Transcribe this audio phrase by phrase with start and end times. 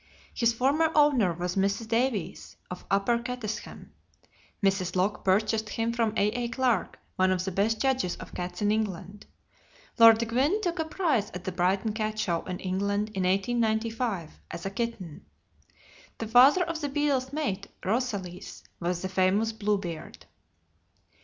[0.33, 1.87] His former owner was Mrs.
[1.87, 3.91] Davies, of Upper Cattesham.
[4.63, 4.95] Mrs.
[4.95, 6.47] Locke purchased him from A.A.
[6.47, 9.27] Clarke, one of the best judges of cats in England.
[9.99, 14.65] Lord Gwynne took a prize at the Brighton Cat Show in England in 1895, as
[14.65, 15.27] a kitten.
[16.17, 20.25] The father of The Beadle's mate, Rosalys, was the famous "Bluebeard."